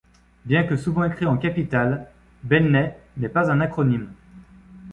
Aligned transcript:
Bien 0.45 0.63
que 0.65 0.77
souvent 0.77 1.03
écrit 1.03 1.27
en 1.27 1.37
capitales, 1.37 2.07
Belnet 2.41 2.97
n'est 3.17 3.29
pas 3.29 3.51
un 3.51 3.61
acronyme. 3.61 4.11